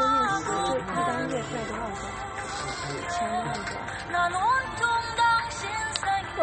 [0.00, 0.08] 新手
[0.40, 2.00] 一个关键词，就一般月费多少个？
[3.10, 3.72] 前多少个？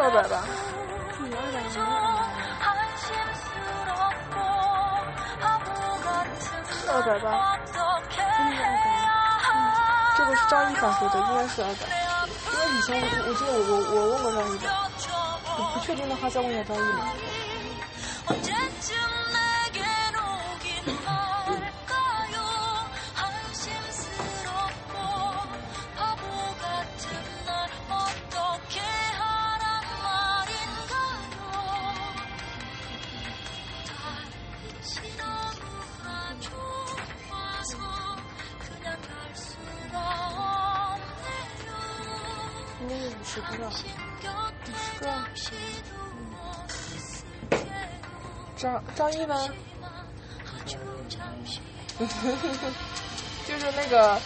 [0.12, 0.32] 百吧。
[1.18, 1.82] 你二百没有？
[6.92, 7.26] 二百吧。
[7.74, 7.76] 真
[8.46, 8.86] 的二百？
[10.16, 11.80] 这个是张一返回的，应该是二百。
[12.52, 14.64] 因为以前我我记得我我我问过张一的，
[15.58, 17.10] 我不确定的话再问一下张一嘛。
[53.48, 54.18] 就是那个，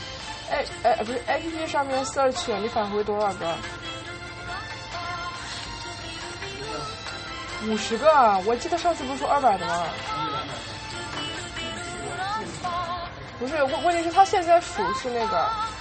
[0.51, 3.57] 哎哎不是 A P P 上面 search 你返回多少个？
[7.69, 9.87] 五十个，我记得上次不是说二百的吗？
[13.39, 15.72] 不是，问问题是他现在数是那个。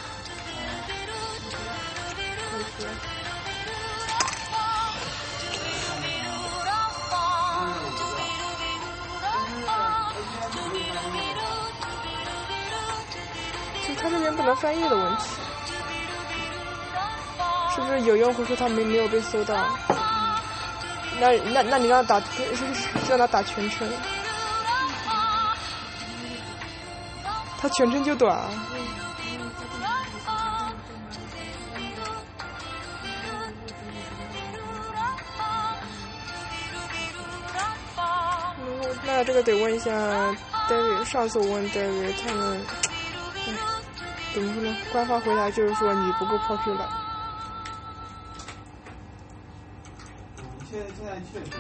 [14.02, 15.24] 他这边不能翻译的问题，
[17.76, 19.56] 是不是有用户说他没没有被搜到？
[21.20, 22.26] 那那那你让他打，
[23.08, 23.88] 让他打全称，
[27.60, 28.50] 他全称就短啊。
[39.04, 39.92] 那这个得问一下
[40.68, 42.66] David，上次我问 David，他们，
[43.46, 43.54] 哎，
[44.34, 44.78] 怎么说呢？
[44.94, 46.88] 官方回答就是说你不够 popular。
[50.70, 51.60] 现在现在确实就是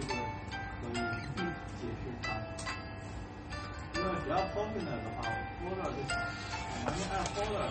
[0.00, 0.14] 这个
[0.80, 0.96] 可以
[1.78, 2.24] 解释它，
[3.94, 5.22] 因为只要 popular 的话
[5.60, 5.98] ，popular 就
[6.86, 7.68] 完全按 popular。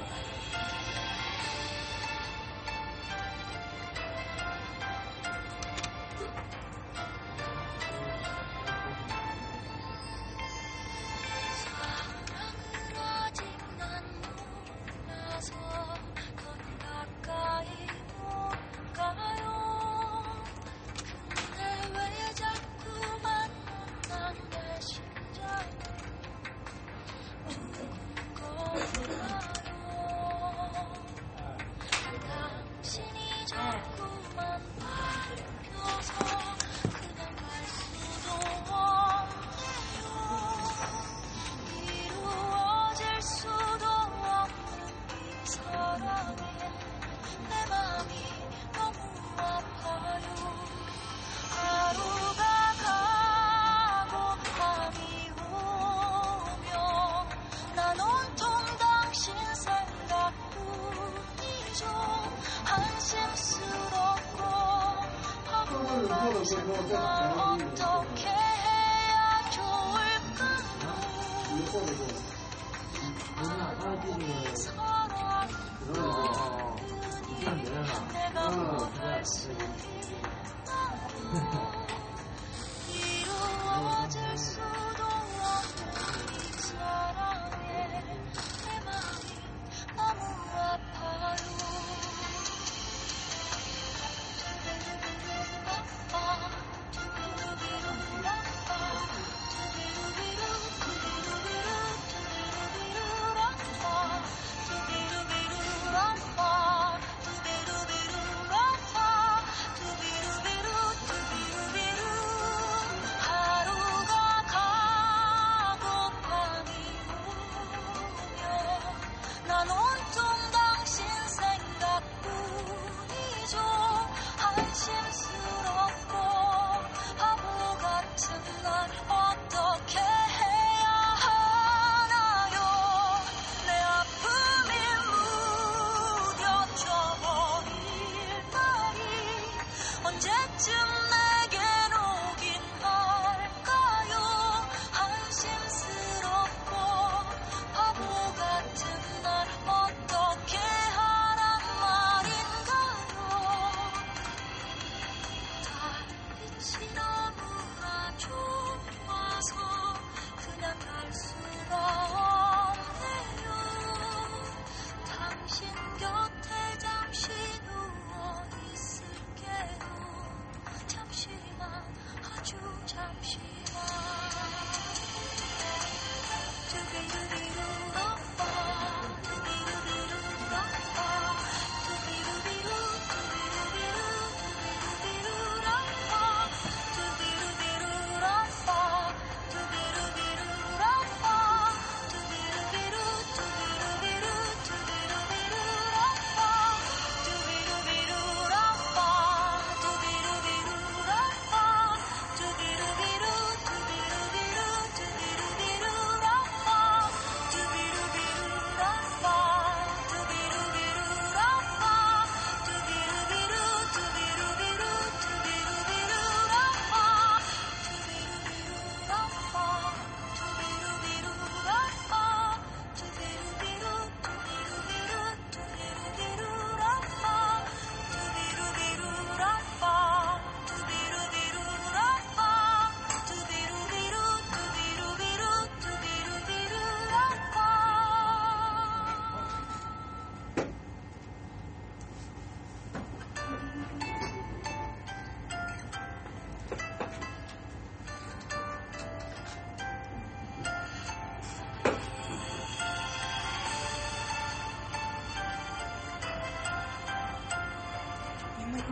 [66.40, 70.44] 어떻게 해야 좋을까?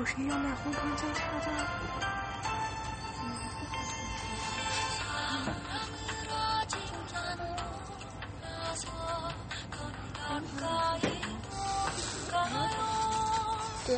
[0.07, 1.47] 谁要买红糖姜茶的？
[13.85, 13.89] 对。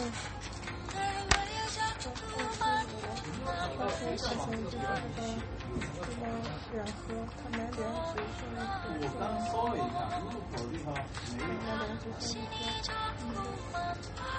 [6.71, 9.01] 两盒，他买两盒送一盒。
[9.01, 10.85] 我刚搜了一下，入口地方
[11.35, 11.45] 没有。
[11.49, 12.87] 买两盒送一盒。
[13.23, 14.38] 嗯。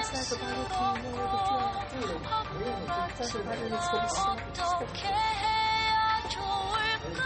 [3.42, 4.60] 바로 소리치
[5.04, 7.20] 해야 좋을까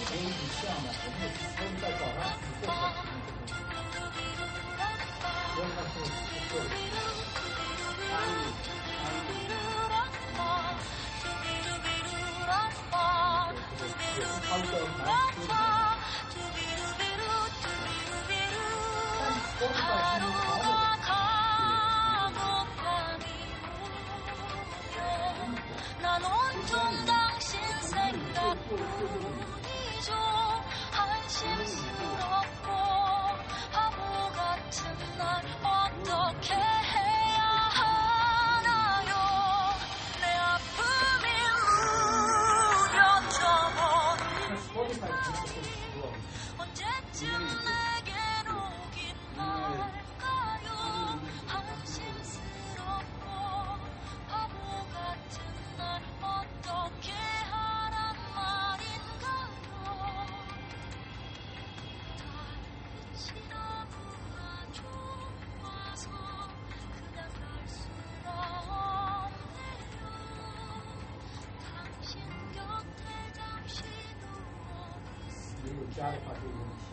[75.78, 76.90] 有家的话就有问题，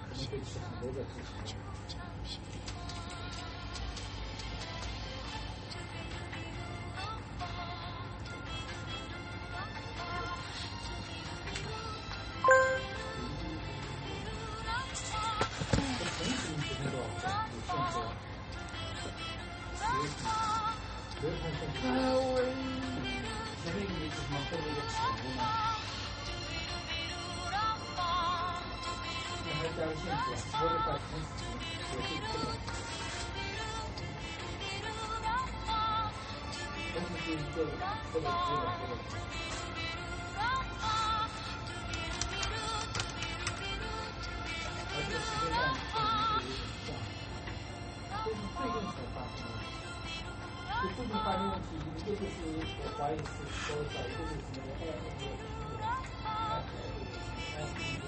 [0.00, 1.04] 可能会吃很多的
[45.74, 46.94] 时间段确实是有点像，
[48.24, 49.58] 这是最近才发生的。
[50.82, 52.36] 就最近发生问题，一个就是
[52.78, 55.86] 我怀疑是说找一个就是那个二那个那个二
[56.24, 56.62] 二
[57.54, 58.04] 二一个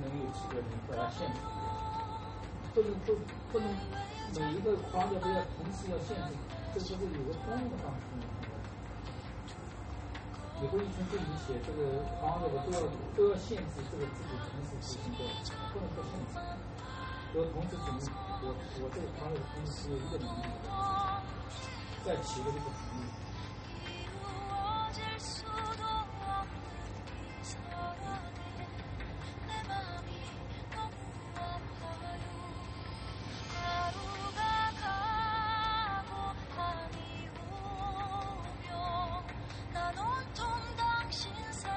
[0.00, 1.46] 能有几个人把它限制住？
[2.74, 3.14] 不能不
[3.52, 3.68] 不能
[4.34, 6.34] 每一个框架都要同时要限制，
[6.74, 8.22] 这这个有个通用的方式吗？
[10.62, 11.78] 以后一群对你写这个
[12.20, 12.78] 框架的都要
[13.16, 15.20] 都要限制这个自己同时执行的，
[15.72, 16.32] 不能不限制。
[17.34, 17.98] 我同时只能
[18.40, 20.42] 我我这个框架的同时只有一个能力，
[22.04, 22.70] 再起个这个能
[23.02, 23.04] 力。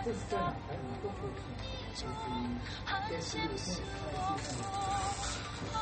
[0.07, 1.43] 这是在哪台什么都可以听，
[1.93, 2.11] 就是
[3.09, 5.75] 在十五线开机上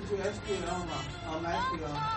[0.00, 0.20] 面。
[0.22, 0.94] 但是 SQL 吗？
[1.26, 2.15] 啊，MySQL。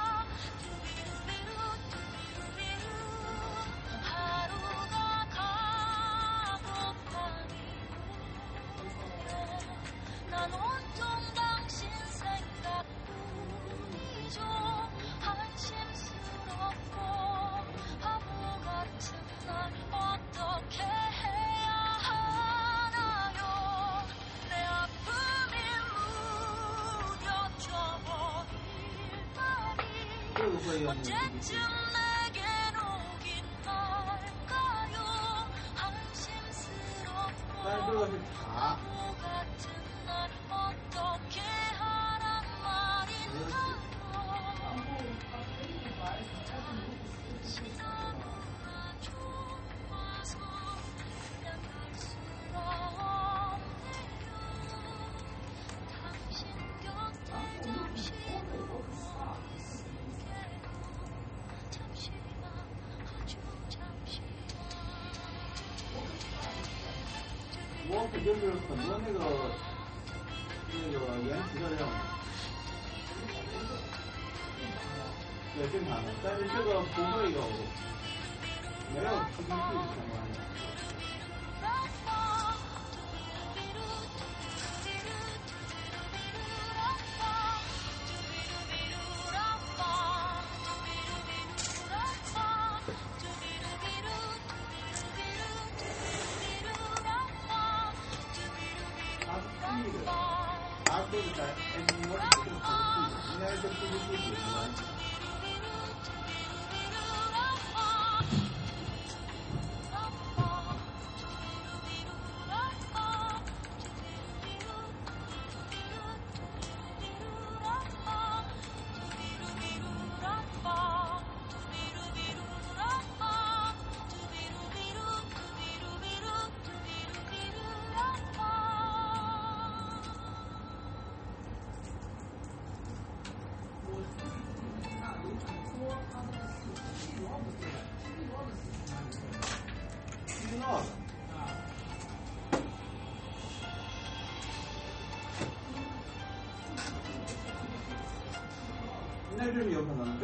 [37.70, 38.76] 但是这个是查，
[67.92, 69.20] 我可就是很多那个
[70.72, 71.90] 那个延迟的任务。
[75.56, 77.42] 对，正常的，但是这个不会有，
[78.94, 80.49] 没有 TPP 相关的。
[101.12, 102.28] 它这个在 M 模式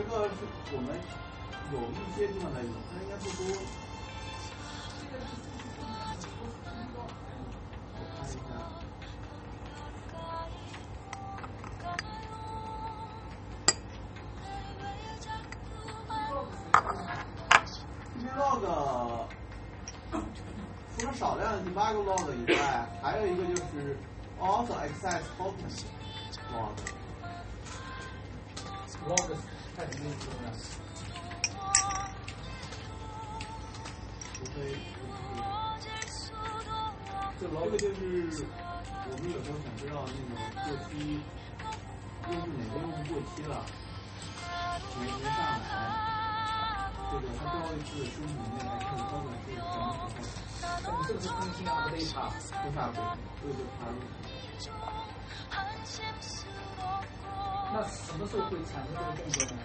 [0.08, 0.32] 这个是
[0.72, 0.88] 我们
[1.74, 3.40] 有一些地方的用，但应该不多。
[7.96, 8.40] 我看一下
[18.38, 18.64] ，log
[20.98, 22.56] 除了少量的 debug log 以外，
[23.02, 23.98] 还有一个就是
[24.40, 25.70] also access token
[26.54, 26.76] log。
[29.08, 29.30] log？
[34.56, 34.58] 这
[37.40, 38.00] 这个 log 就是
[39.08, 40.90] 我们有时候想知道那个过期，
[42.26, 43.54] 就是哪个用户过期了，
[44.98, 45.70] 没没上来，
[47.12, 50.10] 这个他最后一次申请那个 access token 是什么时候？
[50.82, 52.98] 那你是不是更新 update 多少倍？
[53.42, 53.86] 这个就插
[57.78, 59.58] 那什么时候会产生这个动作呢？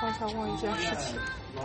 [0.00, 1.18] 刚才忘一件事情，
[1.56, 1.64] 劳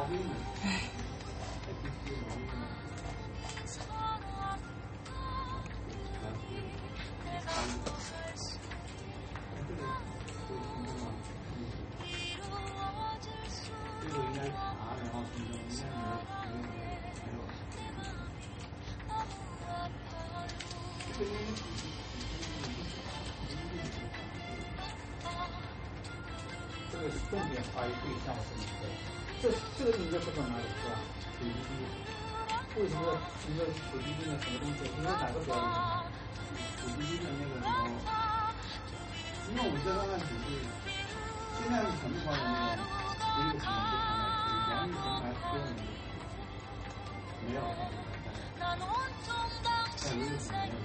[27.32, 28.92] 重点发育对象是哪个？
[29.42, 29.48] 这
[29.80, 31.00] 这个应该是算哪里，是吧？
[31.40, 31.72] 土地金，
[32.76, 33.00] 为什么
[33.48, 34.84] 你说土地金的什么东西？
[34.84, 36.12] 因为哪个表候
[36.78, 37.72] 土地金的那个什么？
[39.48, 40.46] 因为我们现在只是
[41.56, 42.78] 现在是城市化里面，
[43.16, 44.04] 所以土地金
[44.68, 45.80] 相对比较容易，相对比较困难。
[47.48, 47.60] 没有，
[49.96, 50.81] 现在是。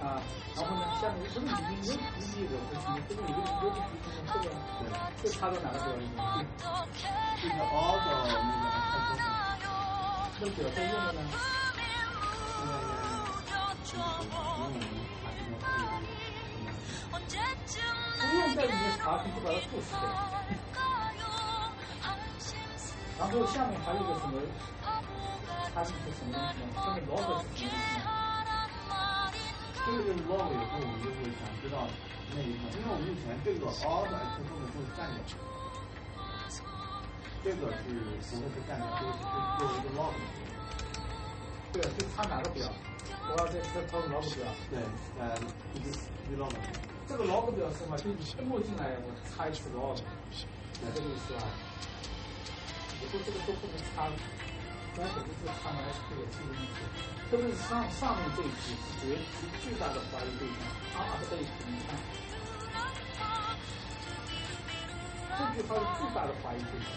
[0.00, 0.22] 啊，
[0.54, 1.50] 然后呢，下面这个已
[1.82, 3.74] 经有第一个不行，这个有有有
[4.26, 4.46] 这个
[5.22, 6.16] 这这差在哪个表里面？
[7.42, 9.20] 这个 all 的那个太多了，
[10.38, 11.18] 那个表在用的呢？
[12.58, 12.72] 现在
[13.82, 14.78] 就是因为我们
[15.24, 15.66] 还是要
[18.18, 20.02] 不用在里面查，就把它复制掉。
[23.18, 24.24] 然后下面还有一个什
[29.88, 31.88] 这个就是 log 以后，我们就会想知道
[32.36, 35.24] 那一块，因为我们以前这个 all 的 x 后面都是占掉，
[37.40, 37.88] 这个是
[38.36, 39.24] 不会是占掉，这个是
[39.56, 40.20] 作为一个 log 的。
[41.72, 42.68] 对，就查哪个表？
[43.08, 44.44] 我要在在操作 log 表。
[44.68, 44.76] 对，
[45.16, 45.32] 呃
[45.72, 45.88] 一个
[46.28, 46.52] 一 log。
[47.08, 47.96] 这个 log 表是什么？
[47.96, 49.96] 就你登录进来，我插一次 log，
[50.36, 50.44] 是
[50.84, 51.48] 这个意思吧？
[53.00, 54.04] 以后这个都不能插，
[54.98, 56.82] 光手就是插 SP 也是一个问题。
[57.30, 60.66] 特别是上上面这一批是绝是最大的怀疑对象，
[60.98, 61.94] 啊这一批你看，
[65.38, 66.90] 这句话是最大的怀疑对象，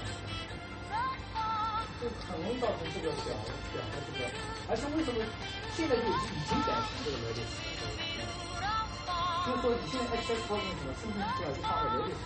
[2.02, 3.30] 就很容易造成这个表
[3.70, 4.26] 表的这个，
[4.66, 5.22] 而且为什么
[5.78, 7.46] 现在就已经已经改成这个逻辑了？
[9.46, 12.18] 就是说你现在 access point 什么生成出来就放在 Redis，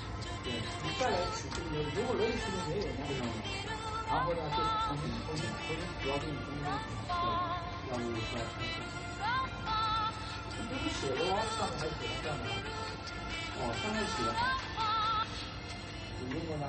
[0.46, 3.75] 对，你再来取这个，如果逻辑里面没有那个，
[4.08, 7.14] 然后呢就是重新重新重新主要给你重新对。
[7.90, 8.40] 要不出来。
[10.58, 11.34] 你不是写的吗？
[11.58, 12.42] 上面还写了干嘛？
[13.58, 14.40] 哦，上面写的好。
[16.20, 16.64] 你用过吗？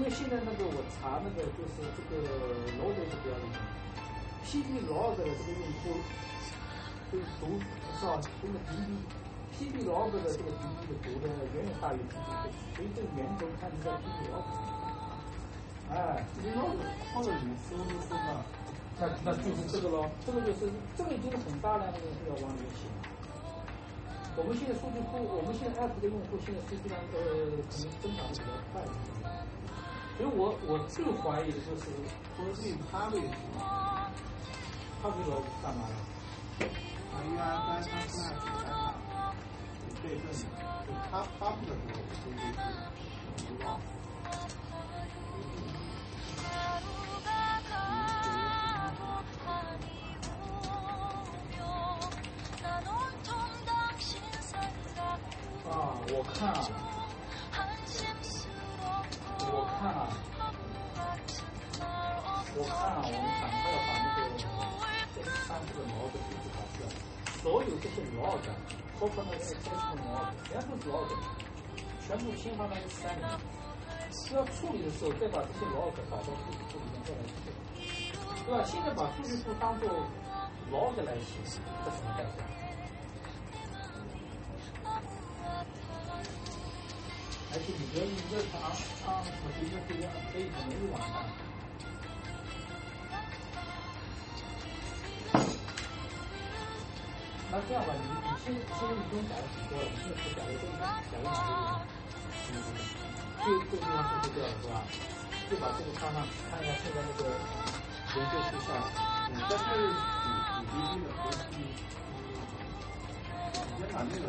[0.00, 2.24] 因为现在那个我查那个就是这个
[2.80, 3.60] log 的表里面
[4.48, 5.92] ，PB log 的这个用户
[7.12, 7.60] 对读
[8.00, 8.16] 是吧？
[8.40, 8.96] 这个 DB
[9.52, 14.40] PB log 的这个 DB 的读的远远大于 P D 的，所以这个源头看是在 P D L，
[15.92, 16.80] 哎，这个 log
[17.12, 18.40] 放在里面搜搜搜嘛，
[18.96, 22.88] 那那就是这个喽，这个就是这个已经很大量的用户要往里面写。
[24.32, 28.80] 我们现在数据库，我们现在 app 的用户现在数据量呃，可能增长的比较快。
[30.16, 31.82] 所以我我最怀疑的就是
[32.36, 33.58] 说对他为什么？
[35.02, 35.96] 他为了干嘛呀？
[37.10, 38.70] 他因为他他现在是开发
[40.02, 40.36] 备份的，
[40.86, 43.66] 就他发布的时候数据是不知道。
[55.70, 55.72] 啊，
[56.12, 56.54] 我看啊，
[62.52, 64.26] 我看啊，我们赶快要把那个
[65.14, 66.90] 这个三这个 log 数据打出来，
[67.38, 68.42] 所有这些 log，
[68.98, 71.14] 包括那个 access log，全部是 log，
[72.02, 73.30] 全部先放到一个三里面，
[74.34, 77.54] 要处理的时候再把这些 log 导到数据库里面再来处理，
[78.44, 78.66] 对吧？
[78.66, 79.86] 现在把数据库当做
[80.74, 81.38] log 来写，
[81.86, 82.42] 这什么概念？
[87.52, 88.58] 而且你觉得你这长
[89.06, 90.02] 长什么这个这个
[90.34, 91.30] 可以很容易完蛋。
[97.60, 101.84] 那这样吧，你你现在现在已经改了挺多了，你现在只改了这一改了哪个地方？
[103.36, 104.80] 这这个是吧？
[105.50, 107.28] 就把这个插上，看一下现在那个
[108.16, 108.80] 研究图下来。
[109.28, 111.52] 嗯，但是主主 DB 的和 P，
[113.76, 114.24] 先把那个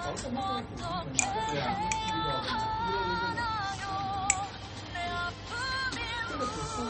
[0.00, 1.62] 搞什么这个主题哪个对啊，
[2.06, 3.69] 遇到的遇到的这
[6.40, 6.80] 个只是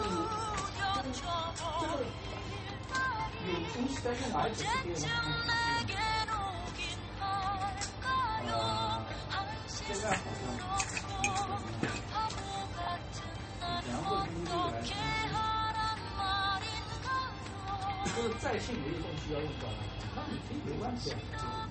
[1.80, 1.98] 这个
[3.46, 5.52] 有东西在用哪里只是别人的
[8.46, 8.54] 呃，
[9.66, 10.42] 现在好像
[11.20, 11.24] 以
[13.84, 14.94] 前会 DB 来分
[18.04, 19.64] 就是在线没有东西要用到，
[20.14, 21.69] 那你可以没关系啊。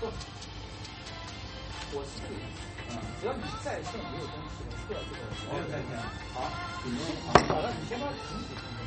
[0.00, 0.72] 过期了，
[1.92, 5.96] 我是这个意思，嗯，只要你在线没有东西的，设这个没有在线，
[6.32, 6.44] 好，
[6.82, 7.00] 只能
[7.48, 8.78] 好了，你先把停止成功。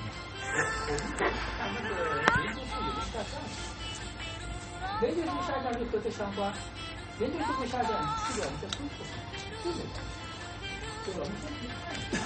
[0.53, 1.01] 我们
[1.57, 1.89] 看那个
[2.41, 3.33] 连接数有没有下降，
[5.01, 6.53] 连接数下降就和这相关，
[7.19, 7.89] 连接数不下降，
[8.29, 9.01] 去掉我们再恢复，
[9.63, 9.77] 这个
[11.05, 11.19] 对吧？
[11.19, 12.21] 我们先去看一下，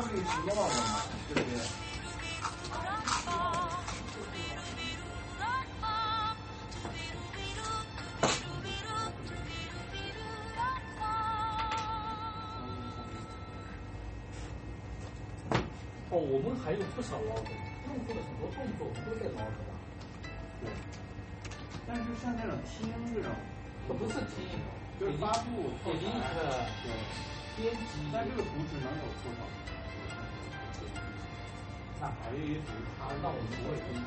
[0.00, 1.02] 个 public log 吗？
[1.34, 1.58] 对不对？
[16.10, 17.44] 哦，我们还有不少 log，
[17.86, 19.70] 用户的很多动作我们都在 log 的，
[20.62, 20.70] 对。
[21.86, 23.30] 但是像那种听这种，
[23.86, 24.46] 可不是听，
[24.98, 26.88] 就是发布后给 link 台，对。
[27.58, 29.42] 编辑，但这个图纸能有多少？
[32.00, 34.00] 那还有一组它那我们不会分析。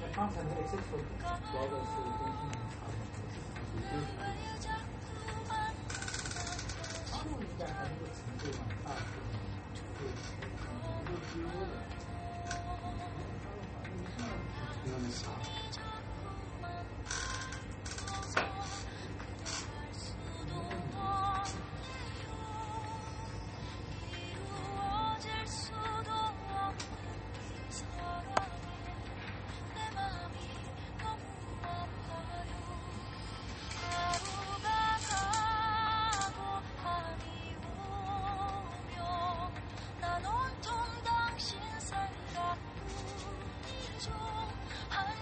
[0.00, 1.00] 那刚才那个是主
[1.56, 3.00] 要的是更新很长的，
[3.90, 3.94] 就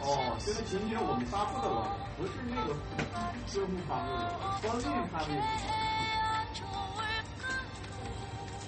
[0.02, 2.72] 哦，这个仅仅是我们发布的了，不是那个
[3.54, 4.20] 用户发布的，
[4.62, 5.36] 关键发布的。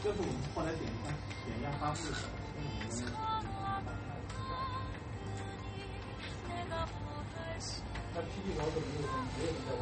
[0.02, 1.08] 这是我们后来点一下
[1.46, 2.84] 点一下发布的时候，跟我们
[8.12, 9.80] 那 PB 老总没有，没有人在玩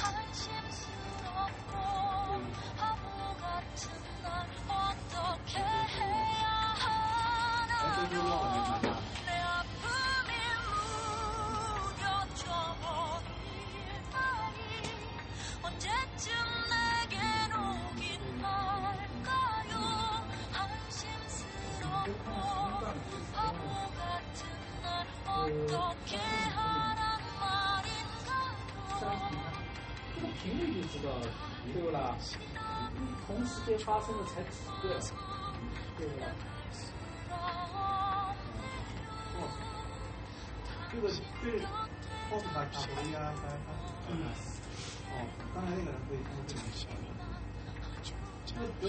[0.00, 0.66] 他那个。
[7.78, 8.85] 哎，这就让我来看看。
[31.00, 31.12] 知道，
[31.72, 32.16] 对不啦？
[33.26, 34.48] 同时间发生的才几
[34.82, 34.88] 个，
[35.98, 36.26] 对不啦？
[40.92, 41.08] 这个
[41.42, 41.60] 对
[42.30, 43.68] POS 卡卡回呀，他他
[45.12, 45.12] 哦，
[45.54, 46.86] 刚才那个人可以通过这种方式，
[48.46, 48.88] 这个只有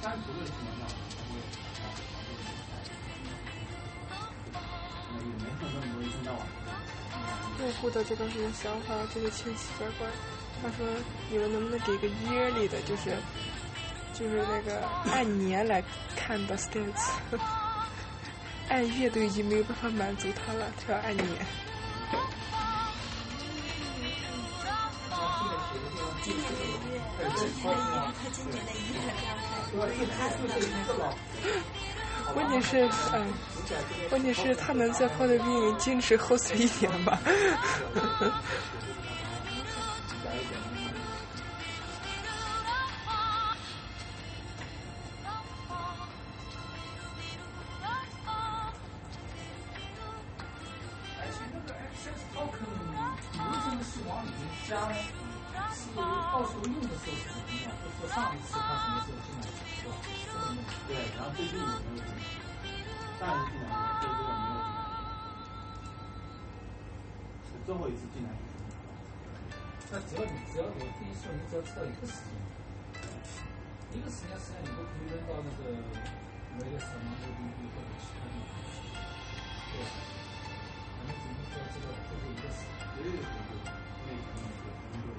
[0.00, 1.30] 删除的情况下才会
[7.62, 10.08] 用户的这个什么想法，就是千奇百怪。
[10.60, 10.84] 他说
[11.30, 13.16] ：“你们能不能给个 yearly 的，就是
[14.12, 15.82] 就是那个按年来
[16.16, 17.12] 看的 stats？
[18.68, 21.26] 按月都已经没有办法满足他了，他要按年。
[26.22, 27.00] 今年的一月，
[27.36, 27.82] 今年的一月，
[28.18, 29.82] 他今年的一月这样看，对吧？
[29.90, 31.04] 这个就是一个老
[32.34, 33.26] 问题是，嗯，
[34.10, 37.18] 问题是他能在泡的病坚持 host 一年吗？
[67.64, 68.30] 最后一次进来？
[69.90, 72.32] 那只要你只要我跟你说，你只要知道一个时间，
[73.92, 75.68] 一个时间实际上你都可以扔到那个
[76.58, 78.88] 那个什么 APP 或者其他地方去，
[79.68, 79.92] 对吧？
[80.96, 82.80] 反正只能说这个这个一个时间。
[82.92, 83.28] 绝对是
[84.04, 85.12] 对，那个那个那个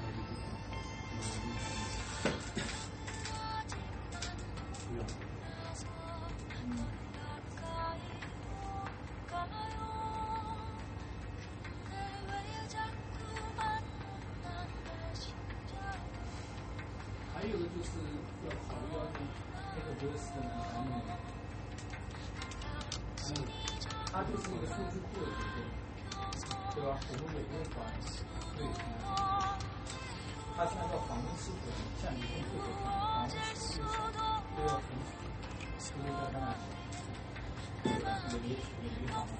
[0.00, 0.18] 那个
[2.24, 2.83] 不
[17.74, 17.90] 就是
[18.46, 19.10] 要考虑要用
[19.74, 20.86] 那个 VS 的呢，还有
[23.18, 23.42] 还有，
[24.12, 25.58] 它就是一个数据库的结构，
[26.74, 26.88] 对吧？
[27.08, 27.76] 我们也不用管
[28.56, 28.58] 对，
[30.56, 31.68] 它是按照访问次数的，
[32.00, 32.86] 像你用这个访
[33.22, 33.82] 问次数
[34.14, 35.10] 都要存储，
[35.98, 36.62] 都要在那里，
[37.82, 38.06] 对吧？
[38.30, 39.32] 也没也没访问，